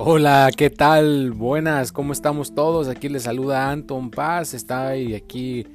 Hola, 0.00 0.52
¿qué 0.56 0.70
tal? 0.70 1.32
Buenas, 1.32 1.90
¿cómo 1.90 2.12
estamos 2.12 2.54
todos? 2.54 2.86
Aquí 2.86 3.08
les 3.08 3.24
saluda 3.24 3.68
Anton 3.68 4.12
Paz, 4.12 4.54
está 4.54 4.90
aquí 4.90 5.66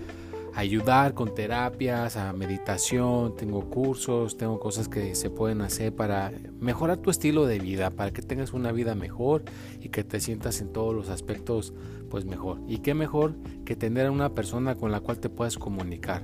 ayudar 0.55 1.15
con 1.15 1.35
terapias, 1.35 2.17
a 2.17 2.33
meditación, 2.33 3.37
tengo 3.37 3.69
cursos, 3.71 4.37
tengo 4.37 4.61
cosas 4.61 4.89
que 4.89 5.15
se 5.15 5.31
pueden 5.31 5.61
hacer 5.63 5.95
para 5.95 6.33
mejorar 6.61 6.99
tu 6.99 7.11
estilo 7.11 7.47
de 7.47 7.59
vida, 7.59 7.91
para 7.91 8.13
que 8.13 8.23
tengas 8.23 8.53
una 8.53 8.73
vida 8.73 8.95
mejor 8.95 9.43
y 9.81 9.89
que 9.89 10.05
te 10.05 10.21
sientas 10.21 10.61
en 10.61 10.73
todos 10.73 10.95
los 10.95 11.09
aspectos 11.09 11.73
pues 12.11 12.25
mejor. 12.25 12.61
Y 12.69 12.79
qué 12.79 12.95
mejor 12.95 13.35
que 13.65 13.77
tener 13.77 14.07
a 14.07 14.11
una 14.11 14.35
persona 14.35 14.75
con 14.75 14.93
la 14.93 15.01
cual 15.01 15.19
te 15.19 15.29
puedas 15.29 15.57
comunicar. 15.57 16.23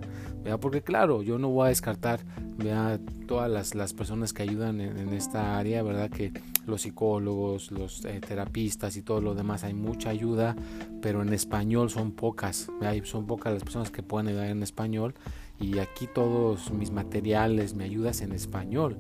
Porque 0.61 0.83
claro, 0.83 1.23
yo 1.23 1.39
no 1.39 1.49
voy 1.49 1.67
a 1.67 1.69
descartar 1.69 2.21
¿vea? 2.57 2.99
Todas 3.29 3.49
las, 3.49 3.77
las, 3.77 3.93
personas 3.93 4.33
que 4.33 4.43
ayudan 4.43 4.81
en, 4.81 5.13
esta 5.13 5.57
área, 5.57 5.85
¿verdad? 5.85 6.11
Que 6.11 6.33
los 6.67 6.83
psicólogos, 6.83 7.71
los 7.71 8.05
eh, 8.05 8.21
terapistas 8.27 8.97
y 8.97 9.03
todo 9.03 9.21
lo 9.21 9.37
demás, 9.37 9.63
hay 9.63 9.75
mucha 9.75 10.11
ayuda, 10.11 10.57
pero 11.01 11.23
en 11.23 11.33
español 11.33 11.91
son 11.91 12.11
pocas, 12.11 12.69
son 13.05 13.27
pocas 13.27 13.53
las 13.53 13.63
personas 13.63 13.93
que 13.93 14.03
pueden 14.03 14.29
ayudar 14.29 14.49
en 14.49 14.65
español 14.65 15.15
y 15.61 15.79
aquí 15.79 16.09
todos 16.13 16.73
mis 16.73 16.91
materiales, 16.91 17.75
me 17.75 17.85
ayudas 17.85 18.23
en 18.23 18.33
español. 18.33 18.97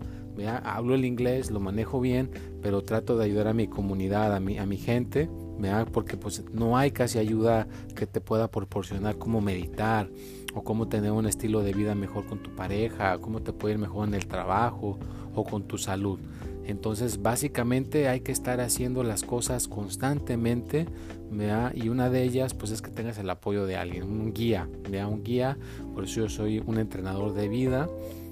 Hablo 0.62 0.94
el 0.94 1.04
inglés, 1.04 1.50
lo 1.50 1.58
manejo 1.58 2.00
bien, 2.00 2.30
pero 2.62 2.84
trato 2.84 3.16
de 3.16 3.24
ayudar 3.24 3.48
a 3.48 3.54
mi 3.54 3.66
comunidad, 3.66 4.34
a 4.36 4.38
mi, 4.38 4.58
a 4.58 4.66
mi 4.66 4.76
gente, 4.76 5.28
porque 5.92 6.16
pues 6.16 6.44
no 6.52 6.76
hay 6.76 6.90
casi 6.90 7.18
ayuda 7.18 7.66
que 7.94 8.06
te 8.06 8.20
pueda 8.20 8.50
proporcionar 8.50 9.18
cómo 9.18 9.40
meditar 9.40 10.08
o 10.54 10.62
cómo 10.62 10.88
tener 10.88 11.12
un 11.12 11.26
estilo 11.26 11.62
de 11.62 11.72
vida 11.72 11.94
mejor 11.94 12.26
con 12.26 12.42
tu 12.42 12.54
pareja, 12.54 13.18
cómo 13.18 13.42
te 13.42 13.52
puede 13.52 13.74
ir 13.74 13.80
mejor 13.80 14.08
en 14.08 14.14
el 14.14 14.26
trabajo 14.26 14.98
o 15.34 15.44
con 15.44 15.64
tu 15.64 15.78
salud. 15.78 16.18
Entonces 16.64 17.22
básicamente 17.22 18.08
hay 18.08 18.20
que 18.20 18.30
estar 18.30 18.60
haciendo 18.60 19.02
las 19.02 19.22
cosas 19.22 19.68
constantemente 19.68 20.86
y 21.74 21.88
una 21.88 22.10
de 22.10 22.22
ellas 22.22 22.54
pues 22.54 22.72
es 22.72 22.82
que 22.82 22.90
tengas 22.90 23.18
el 23.18 23.30
apoyo 23.30 23.66
de 23.66 23.76
alguien, 23.76 24.04
un 24.04 24.32
guía, 24.32 24.68
un 25.08 25.22
guía, 25.22 25.56
por 25.94 26.04
eso 26.04 26.20
yo 26.22 26.28
soy 26.28 26.62
un 26.64 26.78
entrenador 26.78 27.32
de 27.32 27.48
vida, 27.48 27.88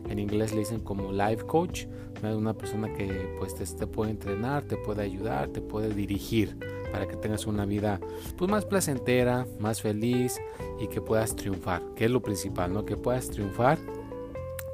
en 0.08 0.18
inglés 0.18 0.52
le 0.52 0.60
dicen 0.60 0.80
como 0.80 1.12
life 1.12 1.44
coach, 1.46 1.86
una 2.22 2.54
persona 2.54 2.92
que 2.92 3.36
pues 3.38 3.54
te 3.54 3.86
puede 3.86 4.10
entrenar, 4.10 4.64
te 4.64 4.76
puede 4.76 5.02
ayudar, 5.02 5.48
te 5.48 5.60
puede 5.60 5.94
dirigir 5.94 6.56
para 6.90 7.06
que 7.06 7.16
tengas 7.16 7.46
una 7.46 7.66
vida 7.66 8.00
pues 8.36 8.50
más 8.50 8.64
placentera, 8.64 9.46
más 9.60 9.82
feliz 9.82 10.40
y 10.80 10.88
que 10.88 11.00
puedas 11.00 11.36
triunfar, 11.36 11.82
que 11.94 12.06
es 12.06 12.10
lo 12.10 12.22
principal, 12.22 12.72
¿no? 12.72 12.84
Que 12.84 12.96
puedas 12.96 13.28
triunfar, 13.28 13.78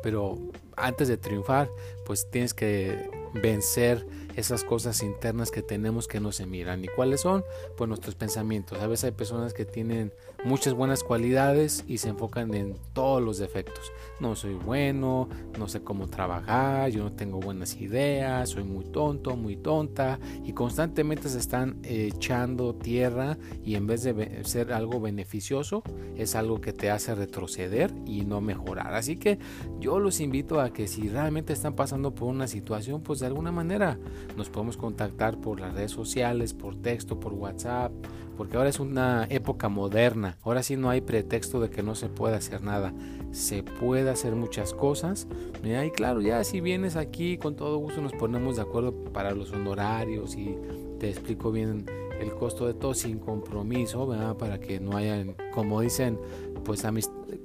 pero 0.02 0.38
antes 0.76 1.08
de 1.08 1.16
triunfar, 1.16 1.68
pues 2.06 2.30
tienes 2.30 2.54
que 2.54 3.10
vencer 3.34 4.06
esas 4.36 4.64
cosas 4.64 5.02
internas 5.02 5.50
que 5.50 5.62
tenemos 5.62 6.08
que 6.08 6.20
no 6.20 6.32
se 6.32 6.46
miran. 6.46 6.84
¿Y 6.84 6.88
cuáles 6.88 7.22
son? 7.22 7.44
Pues 7.76 7.88
nuestros 7.88 8.14
pensamientos. 8.14 8.78
A 8.80 8.86
veces 8.86 9.04
hay 9.04 9.10
personas 9.12 9.54
que 9.54 9.64
tienen 9.64 10.12
muchas 10.44 10.74
buenas 10.74 11.02
cualidades 11.02 11.84
y 11.86 11.98
se 11.98 12.08
enfocan 12.08 12.54
en 12.54 12.76
todos 12.92 13.22
los 13.22 13.38
defectos. 13.38 13.92
No 14.20 14.34
soy 14.34 14.54
bueno, 14.54 15.28
no 15.58 15.68
sé 15.68 15.82
cómo 15.82 16.08
trabajar, 16.08 16.90
yo 16.90 17.04
no 17.04 17.12
tengo 17.12 17.40
buenas 17.40 17.76
ideas, 17.76 18.50
soy 18.50 18.64
muy 18.64 18.84
tonto, 18.84 19.36
muy 19.36 19.56
tonta 19.56 20.18
y 20.44 20.52
constantemente 20.52 21.28
se 21.28 21.38
están 21.38 21.80
echando 21.84 22.74
tierra 22.74 23.38
y 23.64 23.76
en 23.76 23.86
vez 23.86 24.02
de 24.02 24.44
ser 24.44 24.72
algo 24.72 25.00
beneficioso 25.00 25.82
es 26.16 26.34
algo 26.34 26.60
que 26.60 26.72
te 26.72 26.90
hace 26.90 27.14
retroceder 27.14 27.92
y 28.06 28.24
no 28.24 28.40
mejorar. 28.40 28.94
Así 28.94 29.16
que 29.16 29.38
yo 29.80 29.98
los 29.98 30.20
invito 30.20 30.60
a 30.60 30.72
que 30.72 30.88
si 30.88 31.08
realmente 31.08 31.52
están 31.52 31.74
pasando 31.74 32.14
por 32.14 32.28
una 32.28 32.46
situación, 32.46 33.02
pues 33.02 33.20
de 33.20 33.26
alguna 33.26 33.52
manera 33.52 33.98
nos 34.36 34.48
podemos 34.48 34.76
contactar 34.76 35.40
por 35.40 35.60
las 35.60 35.74
redes 35.74 35.90
sociales, 35.90 36.54
por 36.54 36.76
texto, 36.76 37.20
por 37.20 37.32
WhatsApp, 37.32 37.92
porque 38.36 38.56
ahora 38.56 38.68
es 38.68 38.80
una 38.80 39.26
época 39.30 39.68
moderna. 39.68 40.38
Ahora 40.42 40.62
sí 40.62 40.76
no 40.76 40.90
hay 40.90 41.00
pretexto 41.00 41.60
de 41.60 41.70
que 41.70 41.82
no 41.82 41.94
se 41.94 42.08
pueda 42.08 42.36
hacer 42.36 42.62
nada. 42.62 42.92
Se 43.30 43.62
puede 43.62 44.10
hacer 44.10 44.34
muchas 44.34 44.74
cosas. 44.74 45.26
Y 45.62 45.90
claro, 45.90 46.20
ya 46.20 46.42
si 46.44 46.60
vienes 46.60 46.96
aquí, 46.96 47.38
con 47.38 47.56
todo 47.56 47.76
gusto 47.78 48.00
nos 48.00 48.12
ponemos 48.12 48.56
de 48.56 48.62
acuerdo 48.62 48.92
para 49.12 49.32
los 49.32 49.52
honorarios 49.52 50.36
y 50.36 50.56
te 50.98 51.08
explico 51.10 51.52
bien 51.52 51.86
el 52.22 52.34
costo 52.34 52.66
de 52.66 52.74
todo 52.74 52.94
sin 52.94 53.18
compromiso, 53.18 54.06
¿verdad? 54.06 54.36
Para 54.36 54.58
que 54.58 54.80
no 54.80 54.96
haya, 54.96 55.24
como 55.52 55.80
dicen, 55.80 56.18
pues 56.64 56.86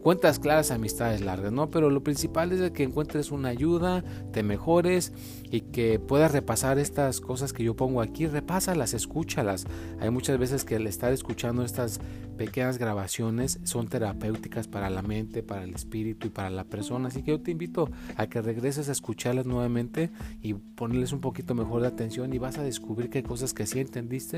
cuentas 0.01 0.39
claras, 0.39 0.71
amistades 0.71 1.21
largas, 1.21 1.51
¿no? 1.51 1.69
Pero 1.69 1.89
lo 1.89 2.03
principal 2.03 2.51
es 2.51 2.71
que 2.71 2.83
encuentres 2.83 3.31
una 3.31 3.49
ayuda, 3.49 4.03
te 4.31 4.43
mejores 4.43 5.11
y 5.49 5.61
que 5.61 5.99
puedas 5.99 6.31
repasar 6.31 6.77
estas 6.77 7.19
cosas 7.19 7.53
que 7.53 7.63
yo 7.63 7.75
pongo 7.75 8.01
aquí, 8.01 8.27
repásalas, 8.27 8.93
escúchalas. 8.93 9.65
Hay 9.99 10.09
muchas 10.09 10.37
veces 10.37 10.63
que 10.63 10.75
el 10.75 10.87
estar 10.87 11.11
escuchando 11.11 11.63
estas 11.63 11.99
pequeñas 12.37 12.77
grabaciones 12.77 13.59
son 13.63 13.87
terapéuticas 13.87 14.67
para 14.67 14.89
la 14.89 15.01
mente, 15.01 15.41
para 15.41 15.63
el 15.63 15.73
espíritu 15.73 16.27
y 16.27 16.29
para 16.29 16.51
la 16.51 16.65
persona. 16.65 17.07
Así 17.07 17.23
que 17.23 17.31
yo 17.31 17.41
te 17.41 17.51
invito 17.51 17.89
a 18.15 18.27
que 18.27 18.41
regreses 18.41 18.89
a 18.89 18.91
escucharlas 18.91 19.45
nuevamente 19.47 20.11
y 20.41 20.53
ponerles 20.53 21.11
un 21.11 21.21
poquito 21.21 21.55
mejor 21.55 21.81
de 21.81 21.87
atención 21.87 22.31
y 22.33 22.37
vas 22.37 22.59
a 22.59 22.63
descubrir 22.63 23.09
que 23.09 23.19
hay 23.19 23.23
cosas 23.23 23.53
que 23.53 23.65
sí 23.65 23.79
entendiste 23.79 24.37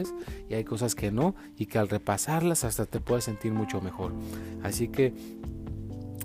y 0.49 0.53
hay 0.53 0.63
cosas 0.63 0.95
que 0.95 1.11
no 1.11 1.35
y 1.57 1.65
que 1.65 1.77
al 1.77 1.89
repasarlas 1.89 2.63
hasta 2.63 2.85
te 2.85 2.99
puedes 2.99 3.25
sentir 3.25 3.51
mucho 3.51 3.81
mejor. 3.81 4.13
Así 4.63 4.87
que 4.87 5.13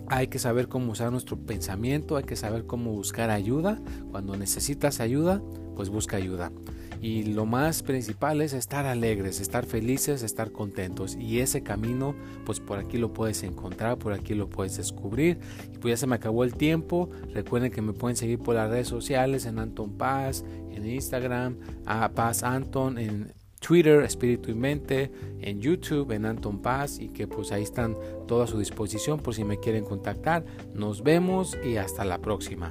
hay 0.08 0.28
que 0.28 0.38
saber 0.38 0.68
cómo 0.68 0.92
usar 0.92 1.10
nuestro 1.10 1.36
pensamiento, 1.36 2.16
hay 2.16 2.24
que 2.24 2.36
saber 2.36 2.66
cómo 2.66 2.92
buscar 2.92 3.30
ayuda. 3.30 3.80
Cuando 4.10 4.36
necesitas 4.36 5.00
ayuda, 5.00 5.42
pues 5.76 5.88
busca 5.88 6.16
ayuda. 6.16 6.52
Y 7.00 7.24
lo 7.24 7.44
más 7.44 7.82
principal 7.82 8.40
es 8.40 8.54
estar 8.54 8.86
alegres, 8.86 9.40
estar 9.40 9.66
felices, 9.66 10.22
estar 10.22 10.52
contentos. 10.52 11.16
Y 11.16 11.40
ese 11.40 11.62
camino, 11.62 12.14
pues 12.46 12.60
por 12.60 12.78
aquí 12.78 12.96
lo 12.96 13.12
puedes 13.12 13.42
encontrar, 13.42 13.98
por 13.98 14.14
aquí 14.14 14.34
lo 14.34 14.48
puedes 14.48 14.78
descubrir. 14.78 15.38
Y 15.74 15.78
pues 15.78 15.92
ya 15.92 15.96
se 15.98 16.06
me 16.06 16.14
acabó 16.16 16.44
el 16.44 16.54
tiempo. 16.54 17.10
Recuerden 17.34 17.70
que 17.70 17.82
me 17.82 17.92
pueden 17.92 18.16
seguir 18.16 18.38
por 18.38 18.54
las 18.54 18.70
redes 18.70 18.88
sociales 18.88 19.44
en 19.44 19.58
Anton 19.58 19.98
Paz, 19.98 20.44
en 20.70 20.86
Instagram, 20.86 21.58
a 21.84 22.08
Paz 22.10 22.42
Anton, 22.42 22.96
en 22.96 23.34
Twitter, 23.66 24.02
Espíritu 24.02 24.50
y 24.50 24.54
Mente, 24.54 25.10
en 25.40 25.58
YouTube, 25.58 26.12
en 26.12 26.26
Anton 26.26 26.60
Paz 26.60 26.98
y 26.98 27.08
que 27.08 27.26
pues 27.26 27.50
ahí 27.50 27.62
están 27.62 27.96
todos 28.28 28.50
a 28.50 28.52
su 28.52 28.58
disposición 28.58 29.20
por 29.20 29.34
si 29.34 29.42
me 29.42 29.58
quieren 29.58 29.84
contactar. 29.84 30.44
Nos 30.74 31.02
vemos 31.02 31.56
y 31.64 31.76
hasta 31.76 32.04
la 32.04 32.18
próxima. 32.18 32.70